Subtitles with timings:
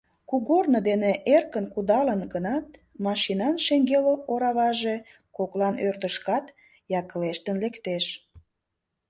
[0.29, 2.67] Кугорно дене эркын кудалыт гынат,
[3.05, 4.95] машинан шеҥгел ораваже
[5.37, 6.45] коклан ӧрдыжкат
[6.99, 8.05] яклештын лектеш.